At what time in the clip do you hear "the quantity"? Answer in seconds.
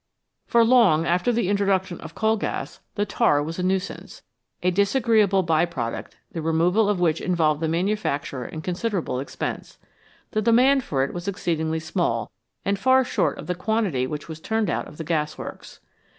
13.45-14.07